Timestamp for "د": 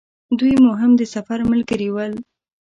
0.95-1.01